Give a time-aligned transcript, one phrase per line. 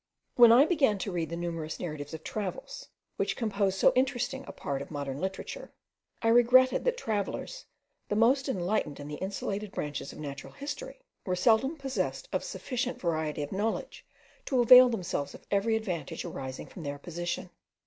[0.33, 4.51] When I began to read the numerous narratives of travels, which compose so interesting a
[4.51, 5.71] part of modern literature,
[6.23, 7.65] I regretted that travellers,
[8.09, 12.99] the most enlightened in the insulated branches of natural history, were seldom possessed of sufficient
[12.99, 14.03] variety of knowledge
[14.45, 17.51] to avail themselves of every advantage arising from their position.